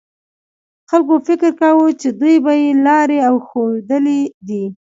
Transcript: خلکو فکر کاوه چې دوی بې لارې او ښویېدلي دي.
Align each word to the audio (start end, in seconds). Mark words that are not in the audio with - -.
خلکو 0.89 1.15
فکر 1.27 1.49
کاوه 1.59 1.87
چې 2.01 2.09
دوی 2.19 2.35
بې 2.45 2.61
لارې 2.85 3.19
او 3.27 3.35
ښویېدلي 3.47 4.19
دي. 4.47 4.63